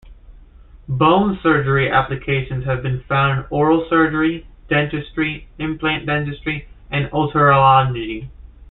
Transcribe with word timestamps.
Bone 0.89 1.37
surgery 1.43 1.91
applications 1.91 2.65
have 2.65 2.81
been 2.81 3.03
found 3.03 3.39
in 3.41 3.45
oral 3.51 3.85
surgery, 3.87 4.47
dentistry, 4.67 5.47
implant 5.59 6.07
dentistry, 6.07 6.67
and 6.89 7.05
otolaryngology. 7.11 8.27